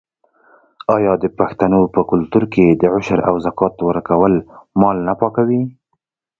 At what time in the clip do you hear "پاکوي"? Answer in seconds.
5.21-5.63